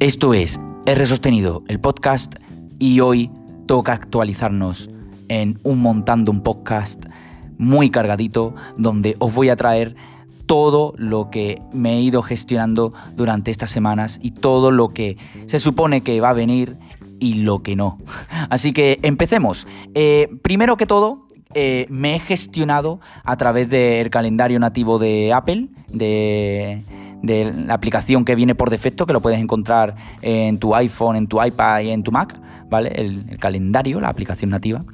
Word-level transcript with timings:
Esto 0.00 0.32
es 0.32 0.58
R 0.86 1.04
Sostenido, 1.04 1.62
el 1.68 1.78
podcast, 1.78 2.36
y 2.78 3.00
hoy 3.00 3.30
toca 3.66 3.92
actualizarnos 3.92 4.88
en 5.28 5.58
un 5.62 5.82
montando 5.82 6.30
un 6.30 6.42
podcast 6.42 7.04
muy 7.58 7.90
cargadito 7.90 8.54
donde 8.78 9.14
os 9.18 9.34
voy 9.34 9.50
a 9.50 9.56
traer 9.56 9.94
todo 10.46 10.94
lo 10.96 11.28
que 11.28 11.58
me 11.74 11.98
he 11.98 12.00
ido 12.00 12.22
gestionando 12.22 12.94
durante 13.14 13.50
estas 13.50 13.68
semanas 13.68 14.18
y 14.22 14.30
todo 14.30 14.70
lo 14.70 14.88
que 14.88 15.18
se 15.44 15.58
supone 15.58 16.00
que 16.00 16.18
va 16.22 16.30
a 16.30 16.32
venir 16.32 16.78
y 17.18 17.42
lo 17.42 17.62
que 17.62 17.76
no. 17.76 17.98
Así 18.48 18.72
que 18.72 19.00
empecemos. 19.02 19.66
Eh, 19.94 20.28
primero 20.40 20.78
que 20.78 20.86
todo, 20.86 21.26
eh, 21.52 21.84
me 21.90 22.16
he 22.16 22.20
gestionado 22.20 23.00
a 23.22 23.36
través 23.36 23.68
del 23.68 24.08
calendario 24.08 24.58
nativo 24.60 24.98
de 24.98 25.34
Apple, 25.34 25.68
de 25.92 26.84
de 27.22 27.52
la 27.52 27.74
aplicación 27.74 28.24
que 28.24 28.34
viene 28.34 28.54
por 28.54 28.70
defecto, 28.70 29.06
que 29.06 29.12
lo 29.12 29.20
puedes 29.20 29.40
encontrar 29.40 29.94
en 30.22 30.58
tu 30.58 30.74
iPhone, 30.74 31.16
en 31.16 31.26
tu 31.26 31.42
iPad 31.42 31.80
y 31.80 31.90
en 31.90 32.02
tu 32.02 32.12
Mac, 32.12 32.38
¿vale? 32.68 32.90
El, 32.94 33.38
calendario, 33.38 34.00
la 34.00 34.08
aplicación 34.08 34.50
nativa. 34.50 34.84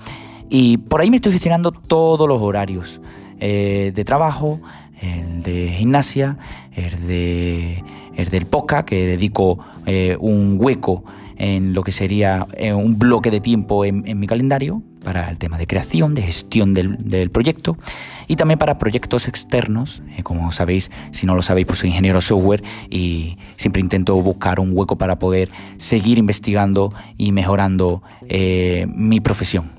Y 0.49 0.79
por 0.79 1.01
ahí 1.01 1.11
me 1.11 1.17
estoy 1.17 1.33
gestionando 1.33 1.73
todos 1.73 2.29
los 2.29 2.41
horarios 2.41 3.01
eh, 3.41 3.93
de 3.95 4.05
trabajo, 4.05 4.61
el 5.01 5.43
de 5.43 5.69
gimnasia, 5.69 6.39
el, 6.75 7.07
de, 7.07 7.85
el 8.17 8.29
del 8.29 8.47
podcast, 8.47 8.87
que 8.87 9.07
dedico 9.07 9.59
eh, 9.87 10.17
un 10.21 10.57
hueco 10.61 11.05
en 11.39 11.75
lo 11.75 11.83
que 11.83 11.93
sería 11.93 12.47
eh, 12.57 12.73
un 12.73 12.99
bloque 12.99 13.31
de 13.31 13.41
tiempo 13.41 13.85
en, 13.85 14.19
mi 14.19 14.27
calendario 14.27 14.83
para 15.05 15.31
el 15.31 15.39
tema 15.39 15.59
de 15.59 15.67
creación, 15.67 16.15
de 16.15 16.23
gestión 16.23 16.73
del, 16.75 17.31
proyecto 17.31 17.77
y 18.27 18.37
también 18.37 18.59
para 18.59 18.79
proyectos 18.79 19.29
externos. 19.29 20.03
Eh, 20.17 20.23
como 20.23 20.51
sabéis, 20.53 20.91
si 21.11 21.27
no 21.27 21.35
lo 21.35 21.43
sabéis, 21.43 21.67
pues 21.67 21.81
soy 21.81 21.91
ingeniero 21.91 22.21
software 22.21 22.63
y 22.91 23.39
siempre 23.57 23.81
intento 23.81 24.21
buscar 24.21 24.61
un 24.61 24.71
hueco 24.73 24.97
para 24.97 25.19
poder 25.19 25.51
seguir 25.77 26.19
investigando 26.19 26.93
y 27.17 27.33
mejorando 27.33 28.03
eh, 28.29 28.87
mi 28.95 29.21
profesión. 29.21 29.71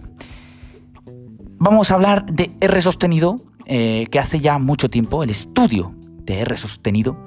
Vamos 1.60 1.92
a 1.92 1.96
hablar 1.96 2.26
de 2.28 2.52
R 2.62 2.82
sostenido, 2.82 3.42
que 3.66 4.20
hace 4.20 4.40
ya 4.40 4.60
mucho 4.60 4.90
tiempo, 4.90 5.24
el 5.24 5.30
estudio 5.30 5.94
de 6.24 6.40
R 6.42 6.56
sostenido. 6.56 7.18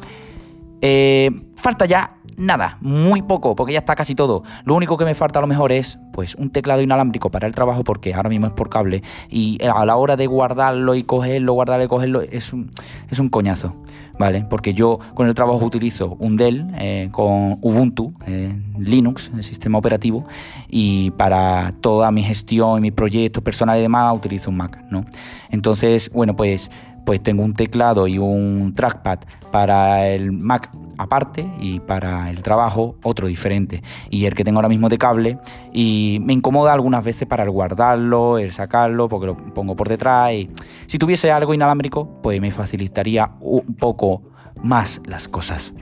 Falta 1.61 1.87
ya 1.87 2.17
nada, 2.37 2.79
muy 2.81 3.23
poco, 3.23 3.55
porque 3.55 3.75
ya 3.75 3.81
está 3.81 3.95
casi 3.95 4.15
todo. 4.15 4.43
Lo 4.65 4.75
único 4.75 4.97
que 4.97 5.05
me 5.05 5.15
falta 5.15 5.39
a 5.39 5.43
lo 5.43 5.49
mejor 5.49 5.73
es 5.73 5.99
pues 6.13 6.35
un 6.35 6.51
teclado 6.51 6.83
inalámbrico 6.83 7.31
para 7.31 7.47
el 7.47 7.55
trabajo, 7.55 7.85
porque 7.85 8.15
ahora 8.15 8.29
mismo 8.29 8.47
es 8.47 8.53
por 8.53 8.71
cable, 8.71 9.03
y 9.29 9.59
a 9.63 9.85
la 9.85 9.97
hora 9.97 10.17
de 10.17 10.27
guardarlo 10.27 10.95
y 10.95 11.05
cogerlo, 11.05 11.53
guardarlo 11.53 11.85
y 11.85 11.89
cogerlo, 11.89 12.21
es 12.23 12.53
un, 12.53 12.71
es 13.09 13.19
un 13.19 13.29
coñazo. 13.29 13.77
¿Vale? 14.19 14.45
Porque 14.51 14.75
yo 14.75 14.99
con 15.15 15.29
el 15.29 15.35
trabajo 15.35 15.65
utilizo 15.65 16.19
un 16.21 16.37
Dell 16.37 16.67
eh, 16.79 17.09
con 17.11 17.57
Ubuntu, 17.63 18.13
eh, 18.27 18.55
Linux, 18.79 19.31
el 19.35 19.43
sistema 19.43 19.79
operativo, 19.79 20.27
y 20.69 21.11
para 21.13 21.73
toda 21.81 22.11
mi 22.11 22.23
gestión 22.23 22.77
y 22.77 22.81
mis 22.83 22.93
proyectos 22.93 23.43
personales 23.43 23.81
y 23.81 23.83
demás 23.85 24.15
utilizo 24.15 24.51
un 24.51 24.59
Mac, 24.59 24.85
¿no? 24.91 25.07
Entonces, 25.51 26.11
bueno, 26.13 26.37
pues 26.37 26.71
pues 27.07 27.23
tengo 27.23 27.43
un 27.43 27.55
teclado 27.55 28.07
y 28.07 28.19
un 28.19 28.75
trackpad 28.75 29.21
para 29.51 30.07
el 30.09 30.33
Mac 30.33 30.71
aparte 30.99 31.51
y 31.61 31.81
para 31.81 32.31
el 32.31 32.43
trabajo 32.43 32.97
otro 33.03 33.29
diferente. 33.29 33.83
Y 34.11 34.27
el 34.27 34.35
que 34.35 34.45
tengo 34.45 34.59
ahora 34.59 34.69
mismo 34.69 34.89
de 34.89 34.99
cable 34.99 35.39
y 35.73 36.19
me 36.23 36.33
incomoda 36.33 36.73
algunas 36.73 37.05
veces 37.05 37.27
para 37.27 37.43
el 37.43 37.51
guardarlo, 37.51 38.39
el 38.39 38.53
sacarlo, 38.53 39.09
porque 39.09 39.27
lo 39.27 39.37
pongo 39.37 39.77
por 39.77 39.89
detrás. 39.89 40.33
Y 40.33 40.51
si 40.87 40.99
tuviese 40.99 41.31
algo 41.31 41.55
inalámbrico, 41.55 42.21
pues 42.23 42.41
me 42.41 42.53
facilitaría 42.53 43.33
un 43.41 43.75
poco 43.75 44.23
más 44.63 45.01
las 45.07 45.29
cosas 45.29 45.73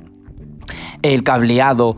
el 1.03 1.23
cableado, 1.23 1.97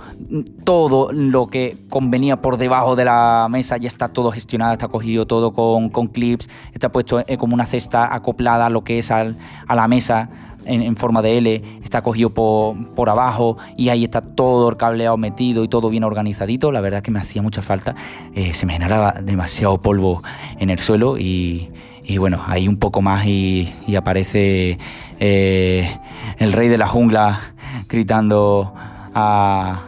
todo 0.65 1.13
lo 1.13 1.47
que 1.47 1.79
convenía 1.89 2.41
por 2.41 2.57
debajo 2.57 2.97
de 2.97 3.05
la 3.05 3.47
mesa 3.51 3.77
ya 3.77 3.89
está 3.89 4.09
todo 4.09 4.31
gestionado, 4.31 4.73
está 4.73 4.89
cogido 4.89 5.27
todo 5.27 5.53
con, 5.53 6.07
clips, 6.09 6.49
está 6.73 6.93
puesto 6.93 7.21
eh, 7.27 7.37
como 7.39 7.55
una 7.55 7.67
cesta 7.67 8.15
acoplada 8.15 8.67
a 8.67 8.71
lo 8.71 8.85
que 8.85 8.99
es 8.99 9.11
a 9.11 9.35
la 9.69 9.89
mesa 9.89 10.29
en, 10.65 10.97
forma 10.97 11.23
de 11.23 11.39
L, 11.39 11.63
está 11.83 12.03
cogido 12.03 12.31
por, 12.31 13.09
abajo 13.09 13.57
y 13.77 13.89
ahí 13.89 14.05
está 14.05 14.21
todo 14.21 14.69
el 14.69 14.77
cableado 14.77 15.17
metido 15.17 15.65
y 15.65 15.69
todo 15.69 15.91
bien 15.91 16.05
organizadito. 16.05 16.73
La 16.73 16.81
verdad 16.81 16.99
es 16.99 17.03
que 17.03 17.11
me 17.11 17.21
hacía 17.21 17.43
mucha 17.43 17.63
falta, 17.63 17.95
eh, 18.35 18.53
se 18.53 18.67
me 18.67 18.75
generaba 18.75 19.13
demasiado 19.23 19.81
polvo 19.81 20.23
en 20.59 20.71
el 20.71 20.79
suelo 20.79 21.19
y, 21.19 21.71
bueno, 22.19 22.43
ahí 22.47 22.69
un 22.69 22.77
poco 22.77 23.03
más 23.03 23.27
y, 23.27 23.73
aparece 23.97 24.79
eh, 25.19 25.99
el 26.39 26.53
rey 26.53 26.69
de 26.69 26.79
la 26.79 26.87
jungla 26.87 27.55
gritando 27.89 28.73
a, 29.15 29.87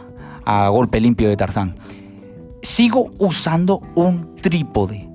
golpe 0.71 0.99
limpio 0.99 1.29
de 1.29 1.37
Tarzán. 1.37 1.75
Sigo 2.61 3.11
usando 3.17 3.81
un 3.95 4.35
trípode 4.41 5.07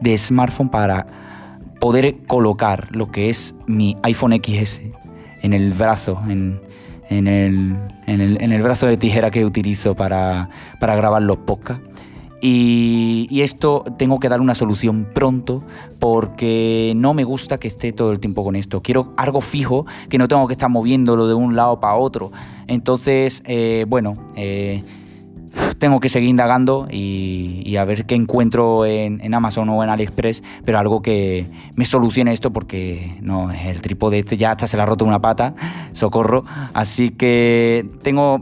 de 0.00 0.16
smartphone 0.16 0.68
para 0.68 1.06
poder 1.80 2.16
colocar 2.26 2.88
lo 2.92 3.10
que 3.10 3.30
es 3.30 3.54
mi 3.66 3.96
iPhone 4.02 4.34
XS 4.34 4.82
en 5.42 5.52
el 5.54 5.72
brazo, 5.72 6.20
en, 6.28 6.60
el, 7.08 7.76
en 8.06 8.52
el, 8.52 8.62
brazo 8.62 8.86
de 8.86 8.96
tijera 8.96 9.30
que 9.30 9.44
utilizo 9.44 9.96
para, 9.96 10.50
para 10.78 10.94
grabar 10.94 11.22
los 11.22 11.38
podcasts. 11.38 11.88
Y, 12.42 13.40
esto 13.42 13.84
tengo 13.98 14.18
que 14.18 14.28
dar 14.28 14.40
una 14.40 14.54
solución 14.54 15.06
pronto 15.12 15.62
porque 15.98 16.94
no 16.96 17.12
me 17.14 17.24
gusta 17.24 17.58
que 17.58 17.68
esté 17.68 17.92
todo 17.92 18.12
el 18.12 18.20
tiempo 18.20 18.44
con 18.44 18.56
esto. 18.56 18.82
Quiero 18.82 19.12
algo 19.16 19.40
fijo, 19.40 19.86
que 20.08 20.18
no 20.18 20.28
tengo 20.28 20.46
que 20.46 20.52
estar 20.52 20.70
moviéndolo 20.70 21.28
de 21.28 21.34
un 21.34 21.54
lado 21.54 21.80
para 21.80 21.96
otro. 21.96 22.32
Entonces, 22.66 23.42
eh, 23.46 23.84
bueno, 23.88 24.14
eh, 24.36 24.84
tengo 25.78 26.00
que 26.00 26.08
seguir 26.08 26.28
indagando 26.28 26.86
y, 26.90 27.76
a 27.76 27.84
ver 27.84 28.04
qué 28.04 28.14
encuentro 28.14 28.84
en, 28.84 29.34
Amazon 29.34 29.68
o 29.68 29.82
en 29.82 29.90
AliExpress, 29.90 30.42
pero 30.64 30.78
algo 30.78 31.02
que 31.02 31.46
me 31.74 31.84
solucione 31.84 32.32
esto 32.32 32.52
porque 32.52 33.16
no, 33.20 33.50
el 33.50 33.80
trípode 33.80 34.18
este 34.18 34.36
ya 34.36 34.52
hasta 34.52 34.66
se 34.66 34.76
le 34.76 34.82
ha 34.82 34.86
roto 34.86 35.04
una 35.04 35.20
pata, 35.20 35.54
socorro. 35.92 36.44
Así 36.74 37.10
que 37.10 37.88
tengo 38.02 38.40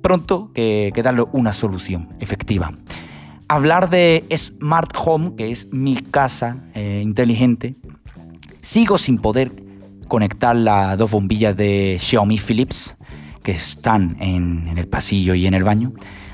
pronto 0.00 0.50
que 0.54 0.92
darle 1.02 1.24
una 1.32 1.52
solución 1.52 2.08
efectiva 2.20 2.72
hablar 3.52 3.90
de 3.90 4.24
Smart 4.34 4.96
Home, 5.04 5.34
que 5.36 5.50
es 5.50 5.68
mi 5.70 5.96
casa 5.96 6.56
eh, 6.74 7.00
inteligente, 7.02 7.74
sigo 8.62 8.96
sin 8.96 9.18
poder 9.18 9.52
conectar 10.08 10.56
las 10.56 10.96
dos 10.96 11.10
bombillas 11.10 11.54
de 11.54 11.98
Xiaomi 12.00 12.38
Philips 12.38 12.96
que 13.42 13.52
están 13.52 14.16
en, 14.20 14.68
el 14.76 14.88
pasillo 14.88 15.34
y 15.34 15.46
en 15.46 15.52
el 15.52 15.64
baño. 15.64 15.92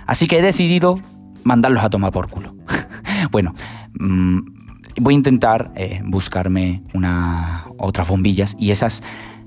Así 0.08 0.26
que 0.26 0.38
he 0.38 0.42
decidido 0.42 1.00
mandarlos 1.44 1.84
a 1.84 1.91
tomar 1.91 2.12
por 2.12 2.28
culo. 2.28 2.56
bueno, 3.30 3.54
mm, 4.00 4.38
voy 5.02 5.14
a 5.14 5.16
intentar 5.16 5.70
eh, 5.76 6.00
buscarme 6.02 6.82
una, 6.94 7.66
otras 7.76 8.08
bombillas 8.08 8.56
y 8.58 8.70
esas 8.70 9.02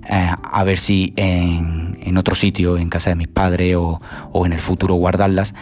eh, 0.08 0.30
a 0.44 0.64
ver 0.64 0.78
si 0.78 1.14
en, 1.18 2.16
otro 2.16 2.36
sitio, 2.36 2.78
en 2.78 2.90
casa 2.90 3.10
de 3.10 3.16
mis 3.16 3.28
padres 3.28 3.76
o, 3.76 4.00
en 4.46 4.54
el 4.54 4.60
futuro 4.60 4.94
guardarlas 4.94 5.56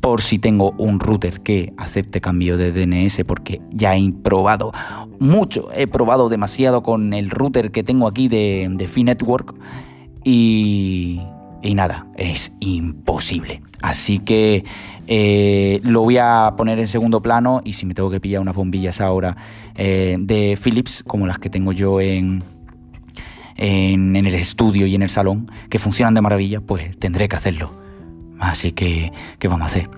por 0.00 0.22
si 0.22 0.38
tengo 0.38 0.70
un 0.78 0.98
router 0.98 1.42
que 1.42 1.74
acepte 1.76 2.22
cambio 2.22 2.56
de 2.56 2.72
DNS 2.72 3.24
porque 3.26 3.60
ya 3.70 3.96
he 3.96 4.12
probado 4.12 4.72
mucho, 5.20 5.68
he 5.74 5.86
probado 5.86 6.30
demasiado 6.30 6.82
con 6.82 7.12
el 7.12 7.28
router 7.28 7.70
que 7.70 7.82
tengo 7.82 8.06
aquí 8.06 8.28
de, 8.28 8.66
de 8.70 9.04
Network 9.04 9.54
y, 10.24 11.20
y 11.62 11.74
nada, 11.74 12.06
es 12.16 12.52
imposible. 12.60 13.60
Así 13.82 14.18
que 14.18 14.64
eh, 15.06 15.80
lo 15.82 16.02
voy 16.02 16.18
a 16.18 16.54
poner 16.56 16.78
en 16.78 16.88
segundo 16.88 17.22
plano 17.22 17.60
y 17.64 17.74
si 17.74 17.86
me 17.86 17.94
tengo 17.94 18.10
que 18.10 18.20
pillar 18.20 18.40
unas 18.40 18.54
bombillas 18.54 19.00
ahora 19.00 19.36
eh, 19.76 20.16
de 20.20 20.58
Philips 20.62 21.04
como 21.06 21.26
las 21.26 21.38
que 21.38 21.48
tengo 21.48 21.72
yo 21.72 22.00
en, 22.00 22.42
en, 23.56 24.16
en 24.16 24.26
el 24.26 24.34
estudio 24.34 24.86
y 24.86 24.94
en 24.94 25.02
el 25.02 25.10
salón 25.10 25.50
que 25.70 25.78
funcionan 25.78 26.14
de 26.14 26.20
maravilla, 26.20 26.60
pues 26.60 26.98
tendré 26.98 27.28
que 27.28 27.36
hacerlo. 27.36 27.72
Así 28.38 28.72
que, 28.72 29.12
¿qué 29.38 29.48
vamos 29.48 29.62
a 29.62 29.66
hacer? 29.66 29.90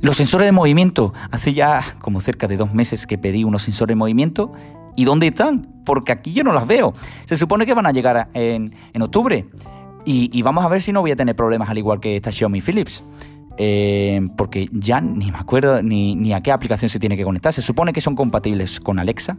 Los 0.00 0.18
sensores 0.18 0.46
de 0.46 0.52
movimiento. 0.52 1.14
Hace 1.30 1.54
ya 1.54 1.82
como 2.00 2.20
cerca 2.20 2.46
de 2.46 2.58
dos 2.58 2.74
meses 2.74 3.06
que 3.06 3.16
pedí 3.16 3.42
unos 3.42 3.62
sensores 3.62 3.92
de 3.92 3.96
movimiento. 3.96 4.52
¿Y 4.96 5.04
dónde 5.04 5.28
están? 5.28 5.66
Porque 5.84 6.12
aquí 6.12 6.32
yo 6.32 6.44
no 6.44 6.52
las 6.52 6.66
veo. 6.66 6.92
Se 7.24 7.36
supone 7.36 7.66
que 7.66 7.74
van 7.74 7.86
a 7.86 7.90
llegar 7.90 8.28
en, 8.34 8.74
octubre. 9.00 9.46
Y, 10.06 10.42
vamos 10.42 10.64
a 10.64 10.68
ver 10.68 10.82
si 10.82 10.92
no 10.92 11.00
voy 11.00 11.12
a 11.12 11.16
tener 11.16 11.34
problemas 11.34 11.70
al 11.70 11.78
igual 11.78 11.98
que 12.00 12.16
esta 12.16 12.30
Xiaomi 12.30 12.60
Philips. 12.60 13.02
Eh, 13.56 14.20
porque 14.36 14.68
ya 14.72 15.00
ni 15.00 15.30
me 15.30 15.38
acuerdo 15.38 15.80
ni, 15.80 16.32
a 16.32 16.42
qué 16.42 16.50
aplicación 16.50 16.88
se 16.88 16.98
tiene 16.98 17.16
que 17.16 17.24
conectar. 17.24 17.52
Se 17.52 17.62
supone 17.62 17.92
que 17.92 18.00
son 18.00 18.14
compatibles 18.14 18.80
con 18.80 18.98
Alexa. 18.98 19.36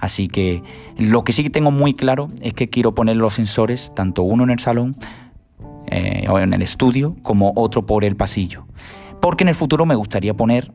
Así 0.00 0.28
que 0.28 0.62
lo 0.96 1.24
que 1.24 1.32
sí 1.32 1.48
tengo 1.50 1.70
muy 1.70 1.94
claro 1.94 2.28
es 2.40 2.54
que 2.54 2.68
quiero 2.68 2.94
poner 2.94 3.16
los 3.16 3.34
sensores, 3.34 3.92
tanto 3.94 4.22
uno 4.22 4.44
en 4.44 4.50
el 4.50 4.58
salón 4.58 4.96
eh, 5.88 6.26
o 6.28 6.38
en 6.38 6.52
el 6.52 6.62
estudio 6.62 7.16
como 7.22 7.52
otro 7.56 7.84
por 7.84 8.04
el 8.04 8.16
pasillo. 8.16 8.66
Porque 9.20 9.44
en 9.44 9.48
el 9.48 9.54
futuro 9.54 9.84
me 9.84 9.94
gustaría 9.94 10.34
poner 10.34 10.72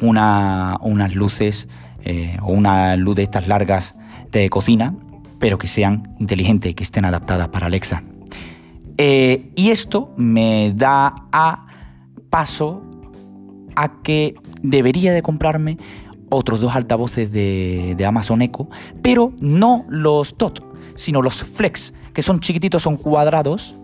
unas 0.00 1.14
luces 1.14 1.68
eh, 2.04 2.38
o 2.42 2.52
una 2.52 2.96
luz 2.96 3.16
de 3.16 3.22
estas 3.22 3.46
largas 3.46 3.94
de 4.32 4.48
cocina, 4.48 4.94
pero 5.38 5.58
que 5.58 5.66
sean 5.66 6.14
inteligentes, 6.18 6.74
que 6.74 6.82
estén 6.82 7.04
adaptadas 7.04 7.48
para 7.48 7.66
Alexa. 7.66 8.02
Eh, 9.02 9.50
y 9.54 9.70
esto 9.70 10.12
me 10.18 10.74
da 10.76 11.14
a 11.32 11.66
paso 12.28 12.82
a 13.74 14.02
que 14.02 14.34
debería 14.62 15.14
de 15.14 15.22
comprarme 15.22 15.78
otros 16.28 16.60
dos 16.60 16.76
altavoces 16.76 17.32
de, 17.32 17.96
Amazon 18.06 18.42
Echo, 18.42 18.68
pero 19.00 19.32
no 19.40 19.86
los 19.88 20.36
DOT, 20.36 20.62
sino 20.96 21.22
los 21.22 21.42
Flex, 21.44 21.94
que 22.12 22.20
son 22.20 22.40
chiquititos, 22.40 22.82
son 22.82 22.98
cuadrados 22.98 23.74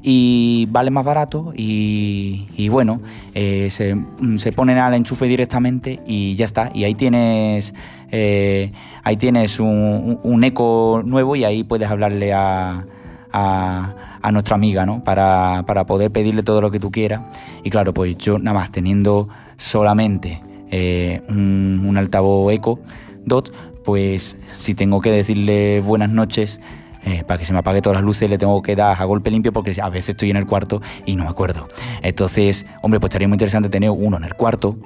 y 0.00 0.66
vale 0.70 0.90
más 0.90 1.04
barato 1.04 1.52
y, 1.54 2.66
bueno, 2.70 3.02
eh, 3.34 3.68
se, 3.68 4.52
ponen 4.52 4.78
al 4.78 4.94
enchufe 4.94 5.26
directamente 5.26 6.00
y 6.06 6.36
ya 6.36 6.46
está. 6.46 6.70
Y 6.72 6.84
ahí 6.84 6.94
tienes, 6.94 7.74
eh, 8.10 8.72
ahí 9.02 9.18
tienes 9.18 9.60
un, 9.60 10.42
eco 10.42 11.02
nuevo 11.04 11.36
y 11.36 11.44
ahí 11.44 11.64
puedes 11.64 11.90
hablarle 11.90 12.32
a, 12.32 12.86
a, 13.34 14.30
nuestra 14.32 14.54
amiga, 14.54 14.86
¿no? 14.86 15.02
Para, 15.02 15.64
para, 15.66 15.84
poder 15.84 16.10
pedirle 16.10 16.42
todo 16.42 16.60
lo 16.60 16.70
que 16.70 16.78
tú 16.78 16.90
quieras. 16.90 17.22
Y 17.62 17.70
claro, 17.70 17.92
pues 17.92 18.16
yo 18.16 18.38
nada 18.38 18.58
más 18.58 18.70
teniendo 18.70 19.28
solamente 19.56 20.42
eh, 20.70 21.20
un, 21.28 21.94
altavoz 21.96 22.52
eco 22.52 22.80
dot, 23.26 23.52
pues 23.84 24.36
si 24.54 24.74
tengo 24.74 25.00
que 25.00 25.10
decirle 25.10 25.80
buenas 25.80 26.10
noches, 26.10 26.60
eh, 27.04 27.22
para 27.26 27.38
que 27.38 27.44
se 27.44 27.52
me 27.52 27.58
apague 27.58 27.82
todas 27.82 27.96
las 27.96 28.04
luces 28.04 28.30
le 28.30 28.38
tengo 28.38 28.62
que 28.62 28.74
dar 28.74 28.98
a 28.98 29.04
golpe 29.04 29.30
limpio 29.30 29.52
porque 29.52 29.76
a 29.78 29.90
veces 29.90 30.10
estoy 30.10 30.30
en 30.30 30.36
el 30.36 30.46
cuarto 30.46 30.80
y 31.04 31.16
no 31.16 31.24
me 31.24 31.30
acuerdo. 31.30 31.68
Entonces, 32.02 32.64
hombre, 32.82 32.98
pues 33.00 33.10
estaría 33.10 33.28
muy 33.28 33.34
interesante 33.34 33.68
tener 33.68 33.90
uno 33.90 34.16
en 34.16 34.24
el 34.24 34.34
cuarto 34.34 34.78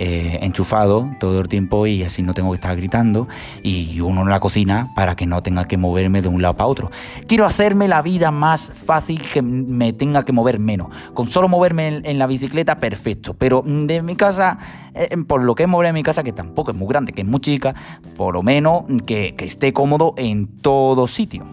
eh, 0.00 0.38
enchufado 0.42 1.10
todo 1.18 1.40
el 1.40 1.48
tiempo 1.48 1.86
y 1.88 2.04
así 2.04 2.22
no 2.22 2.32
tengo 2.32 2.50
que 2.50 2.54
estar 2.54 2.76
gritando 2.76 3.26
y 3.64 4.00
uno 4.00 4.22
en 4.22 4.28
la 4.28 4.38
cocina 4.38 4.92
para 4.94 5.16
que 5.16 5.26
no 5.26 5.42
tenga 5.42 5.66
que 5.66 5.76
moverme 5.76 6.22
de 6.22 6.28
un 6.28 6.40
lado 6.40 6.54
para 6.54 6.68
otro. 6.68 6.90
Quiero 7.26 7.44
hacerme 7.44 7.88
la 7.88 8.00
vida 8.00 8.30
más 8.30 8.70
fácil 8.72 9.20
que 9.20 9.42
me 9.42 9.92
tenga 9.92 10.24
que 10.24 10.32
mover 10.32 10.60
menos. 10.60 10.88
Con 11.14 11.30
solo 11.30 11.48
moverme 11.48 12.00
en, 12.04 12.18
la 12.18 12.28
bicicleta, 12.28 12.78
perfecto. 12.78 13.34
Pero 13.34 13.62
de 13.66 14.02
mi 14.02 14.14
casa, 14.14 14.58
eh, 14.94 15.16
por 15.26 15.42
lo 15.42 15.54
que 15.54 15.64
es 15.64 15.68
mover 15.68 15.88
en 15.88 15.94
mi 15.94 16.02
casa, 16.04 16.22
que 16.22 16.32
tampoco 16.32 16.70
es 16.70 16.76
muy 16.76 16.88
grande, 16.88 17.12
que 17.12 17.22
es 17.22 17.26
muy 17.26 17.40
chica, 17.40 17.74
por 18.16 18.34
lo 18.34 18.42
menos 18.42 18.84
que 19.04 19.34
esté 19.38 19.72
cómodo 19.72 20.14
en 20.16 20.46
todo 20.46 21.08
sitio. 21.08 21.44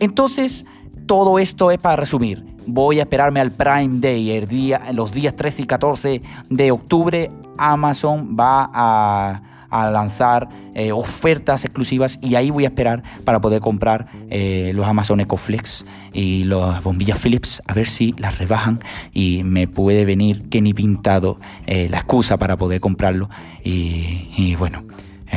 Entonces, 0.00 0.66
todo 1.06 1.38
esto 1.38 1.70
es 1.70 1.78
para 1.78 1.96
resumir. 1.96 2.53
Voy 2.66 2.98
a 2.98 3.02
esperarme 3.02 3.40
al 3.40 3.52
Prime 3.52 4.00
Day, 4.00 4.30
el 4.30 4.48
día, 4.48 4.80
los 4.92 5.12
días 5.12 5.36
13 5.36 5.62
y 5.62 5.66
14 5.66 6.22
de 6.48 6.70
octubre. 6.70 7.28
Amazon 7.58 8.36
va 8.38 8.70
a, 8.72 9.42
lanzar 9.90 10.48
eh, 10.74 10.92
ofertas 10.92 11.64
exclusivas 11.64 12.20
y 12.22 12.36
ahí 12.36 12.50
voy 12.50 12.64
a 12.64 12.68
esperar 12.68 13.02
para 13.24 13.40
poder 13.40 13.60
comprar 13.60 14.06
eh, 14.30 14.70
los 14.72 14.86
Amazon 14.86 15.18
EcoFlex 15.18 15.84
y 16.12 16.44
las 16.44 16.84
bombillas 16.84 17.18
Philips 17.18 17.60
a 17.66 17.74
ver 17.74 17.88
si 17.88 18.14
las 18.16 18.38
rebajan 18.38 18.78
y 19.12 19.42
me 19.42 19.66
puede 19.66 20.04
venir 20.04 20.48
que 20.48 20.62
ni 20.62 20.74
pintado 20.74 21.40
eh, 21.66 21.88
la 21.88 21.98
excusa 21.98 22.36
para 22.36 22.56
poder 22.56 22.78
comprarlo 22.80 23.28
y 23.64 24.54
bueno 24.54 24.84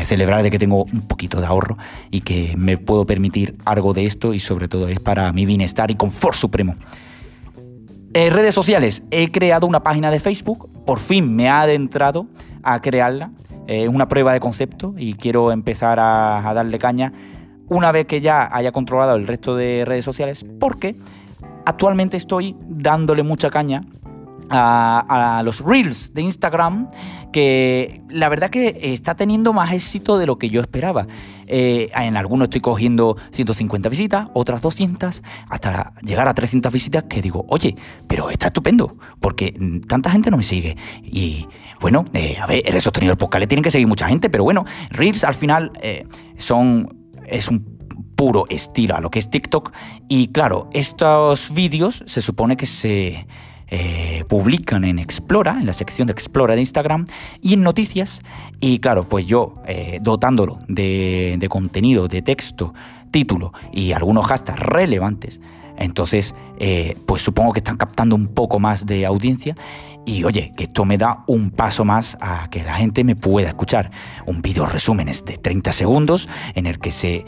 celebrar 0.06 0.44
de 0.44 0.51
que 0.51 0.59
tengo 0.59 0.83
un 0.83 1.01
poquito 1.01 1.39
de 1.39 1.47
ahorro 1.47 1.77
y 2.12 2.21
que 2.21 2.53
me 2.57 2.77
puedo 2.77 3.07
permitir 3.07 3.57
algo 3.65 3.94
de 3.94 4.06
esto 4.06 4.35
y 4.35 4.39
sobre 4.39 4.68
todo 4.68 4.88
es 4.88 5.00
para 5.00 5.31
mi 5.33 5.47
bienestar 5.47 5.89
y 5.89 5.95
confort 5.95 6.35
supremo. 6.35 6.75
En 8.19 8.34
redes 8.34 8.56
sociales, 8.56 9.04
he 9.12 9.30
creado 9.30 9.68
una 9.68 9.84
página 9.84 10.10
de 10.10 10.19
Facebook, 10.19 10.68
por 10.88 10.98
fin 10.98 11.36
me 11.36 11.50
ha 11.50 11.62
adentrado 11.62 12.25
a 12.64 12.81
crearla, 12.81 13.30
es 13.68 13.88
una 13.88 14.08
prueba 14.08 14.34
de 14.34 14.40
concepto 14.40 14.96
y 14.98 15.14
quiero 15.14 15.52
empezar 15.52 16.00
a 16.00 16.52
darle 16.56 16.80
caña 16.80 17.14
una 17.68 17.92
vez 17.92 18.08
que 18.08 18.19
ya 18.19 18.50
haya 18.52 18.72
controlado 18.72 19.16
el 19.18 19.28
resto 19.28 19.56
de 19.56 19.86
redes 19.86 20.04
sociales, 20.04 20.44
porque 20.60 20.96
actualmente 21.68 22.18
estoy 22.18 22.56
dándole 22.68 23.22
mucha 23.22 23.52
caña 23.52 23.84
a, 24.50 25.42
los 25.44 25.62
reels 25.62 26.14
de 26.14 26.22
Instagram, 26.22 26.90
que 27.32 28.02
la 28.10 28.30
verdad 28.30 28.50
que 28.50 28.80
está 28.94 29.16
teniendo 29.16 29.54
más 29.54 29.74
éxito 29.74 30.18
de 30.18 30.26
lo 30.26 30.38
que 30.38 30.50
yo 30.50 30.62
esperaba. 30.62 31.08
Eh, 31.48 31.90
en 31.96 32.18
algunos 32.18 32.48
estoy 32.48 32.62
cogiendo 32.62 33.18
150 33.32 33.90
visitas, 33.90 34.28
otras 34.34 34.62
200, 34.62 35.24
hasta 35.50 35.94
llegar 36.02 36.28
a 36.28 36.34
300 36.34 36.72
visitas 36.72 37.04
que 37.04 37.22
digo, 37.22 37.46
oye, 37.50 37.76
pero 38.08 38.30
está 38.30 38.48
estupendo, 38.48 38.98
porque 39.20 39.54
tanta 39.88 40.10
gente 40.10 40.30
no 40.30 40.38
me 40.38 40.44
sigue. 40.44 40.78
Y 41.04 41.48
bueno, 41.80 42.06
eh, 42.14 42.38
a 42.42 42.46
ver, 42.46 42.64
eres 42.66 42.84
sostenido 42.84 43.14
el 43.14 43.18
podcast, 43.18 43.42
le 43.42 43.48
tienen 43.48 43.64
que 43.64 43.72
seguir 43.72 43.88
mucha 43.88 44.08
gente, 44.08 44.30
pero 44.30 44.44
bueno, 44.44 44.66
reels 44.90 45.24
al 45.24 45.36
final 45.36 45.72
eh, 45.82 46.06
son... 46.38 46.90
es 47.26 47.50
un 47.50 47.78
puro 48.18 48.46
estilo 48.50 48.96
a 48.96 49.00
lo 49.00 49.12
que 49.12 49.20
es 49.20 49.30
TikTok 49.30 49.72
y 50.10 50.30
claro, 50.30 50.70
estos 50.74 51.54
vídeos 51.54 52.04
se 52.08 52.20
supone 52.20 52.58
que 52.58 52.66
se 52.66 53.28
eh, 53.69 54.24
publican 54.30 54.84
en 54.86 54.98
Explora, 55.00 55.58
en 55.60 55.66
la 55.66 55.74
sección 55.74 56.08
de 56.08 56.14
Explora 56.14 56.56
de 56.56 56.62
Instagram 56.62 57.06
y 57.42 57.54
en 57.54 57.64
noticias. 57.64 58.22
Y 58.60 58.80
claro, 58.80 59.08
pues 59.08 59.25
yo 59.25 59.56
eh, 59.68 60.00
dotándolo 60.02 60.60
de, 60.68 61.46
contenido, 61.50 62.08
de 62.08 62.22
texto, 62.22 62.74
título 63.12 63.54
y 63.74 63.92
algunos 63.92 64.25
hashtags 64.28 64.60
relevantes, 64.60 65.42
entonces 65.77 66.35
eh, 66.59 66.95
pues 67.06 67.21
supongo 67.21 67.53
que 67.53 67.59
están 67.59 67.77
captando 67.77 68.15
un 68.15 68.27
poco 68.27 68.59
más 68.59 68.85
de 68.85 69.06
audiencia 69.06 69.56
y 70.06 70.24
oye, 70.24 70.53
que 70.56 70.65
esto 70.65 70.85
me 70.85 70.97
da 70.97 71.24
un 71.27 71.50
paso 71.50 71.83
más 71.83 72.18
a 72.21 72.50
que 72.50 72.63
la 72.63 72.75
gente 72.75 73.03
me 73.03 73.18
pueda 73.18 73.50
escuchar. 73.50 73.91
Un 74.25 74.41
vídeo 74.41 74.65
resúmenes 74.65 75.25
de 75.25 75.38
30 75.38 75.74
segundos 75.74 76.29
en 76.56 76.65
el 76.65 76.79
que 76.79 76.94
se, 76.94 77.25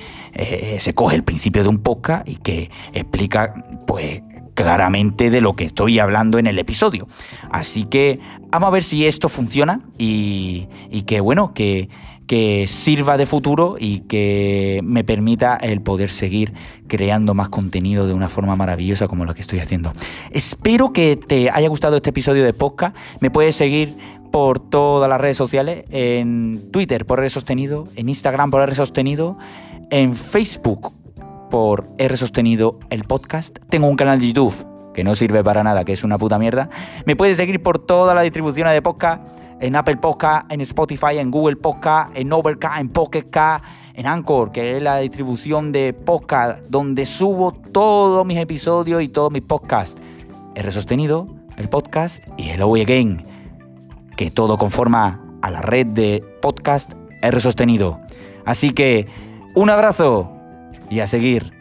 se 0.79 0.93
coge 0.93 1.17
el 1.17 1.23
principio 1.25 1.61
de 1.63 1.67
un 1.67 1.79
podcast 1.79 2.25
y 2.29 2.37
que 2.37 2.71
explica 2.93 3.53
pues 3.85 4.21
claramente 4.59 5.29
de 5.29 5.39
lo 5.39 5.55
que 5.55 5.63
estoy 5.63 5.99
hablando 5.99 6.37
en 6.37 6.45
el 6.45 6.59
episodio. 6.59 7.07
Así 7.49 7.85
que 7.85 8.19
vamos 8.49 8.67
a 8.67 8.71
ver 8.71 8.83
si 8.83 9.07
esto 9.07 9.29
funciona 9.29 9.79
y, 9.97 10.67
que 11.07 11.21
bueno, 11.21 11.53
que, 11.53 11.87
que 12.29 12.67
sirva 12.67 13.17
de 13.17 13.25
futuro 13.25 13.75
y 13.79 14.01
que 14.01 14.81
me 14.83 15.03
permita 15.03 15.55
el 15.55 15.81
poder 15.81 16.11
seguir 16.11 16.53
creando 16.87 17.33
más 17.33 17.49
contenido 17.49 18.05
de 18.05 18.13
una 18.13 18.29
forma 18.29 18.55
maravillosa 18.55 19.07
como 19.07 19.25
lo 19.25 19.33
que 19.33 19.41
estoy 19.41 19.57
haciendo. 19.57 19.93
Espero 20.29 20.93
que 20.93 21.15
te 21.15 21.49
haya 21.49 21.67
gustado 21.69 21.95
este 21.95 22.11
episodio 22.11 22.45
de 22.45 22.53
podcast. 22.53 22.95
Me 23.19 23.31
puedes 23.31 23.55
seguir 23.55 23.97
por 24.31 24.59
todas 24.59 25.09
las 25.09 25.19
redes 25.19 25.37
sociales, 25.37 25.85
en 25.89 26.69
Twitter 26.71 27.07
por 27.07 27.17
R 27.17 27.27
Sostenido, 27.31 27.87
en 27.95 28.09
Instagram 28.09 28.51
por 28.51 28.61
R 28.61 28.75
Sostenido, 28.75 29.35
en 29.89 30.13
Facebook 30.13 30.93
por 31.49 31.89
R 31.97 32.15
sostenido 32.15 32.77
el 32.91 33.05
podcast. 33.05 33.57
Tengo 33.71 33.87
un 33.87 33.95
canal 33.95 34.19
de 34.19 34.27
YouTube 34.27 34.68
que 34.99 35.03
no 35.05 35.15
sirve 35.15 35.41
para 35.45 35.63
nada, 35.63 35.85
que 35.85 35.93
es 35.93 36.03
una 36.03 36.17
puta 36.17 36.37
mierda. 36.37 36.69
Me 37.05 37.15
puedes 37.15 37.37
seguir 37.37 37.63
por 37.63 37.79
toda 37.79 38.13
la 38.13 38.21
distribución 38.21 38.67
de 38.67 38.81
podcast, 38.81 39.25
en 39.61 39.77
Apple 39.77 39.95
Podcast, 39.95 40.51
en 40.51 40.59
Spotify, 40.59 41.19
en 41.19 41.31
Google 41.31 41.55
Podcast, 41.55 42.11
en 42.17 42.33
Overcast, 42.33 42.81
en 42.81 42.89
Pocket 42.89 43.27
en 43.93 44.05
Anchor, 44.05 44.51
que 44.51 44.75
es 44.75 44.83
la 44.83 44.97
distribución 44.97 45.71
de 45.71 45.93
podcast 45.93 46.61
donde 46.67 47.05
subo 47.05 47.53
todos 47.53 48.25
mis 48.25 48.39
episodios 48.39 49.01
y 49.01 49.07
todos 49.07 49.31
mis 49.31 49.41
podcasts. 49.41 50.01
R 50.55 50.69
sostenido, 50.69 51.29
el 51.55 51.69
podcast 51.69 52.25
y 52.35 52.49
Hello 52.49 52.75
Again, 52.75 53.25
que 54.17 54.31
todo 54.31 54.57
conforma 54.57 55.23
a 55.41 55.49
la 55.49 55.61
red 55.61 55.85
de 55.85 56.21
podcast 56.41 56.91
R 57.21 57.39
sostenido. 57.39 58.01
Así 58.43 58.71
que 58.71 59.07
un 59.55 59.69
abrazo 59.69 60.29
y 60.89 60.99
a 60.99 61.07
seguir 61.07 61.58